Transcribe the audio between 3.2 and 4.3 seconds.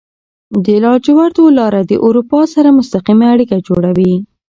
اړیکه جوړوي.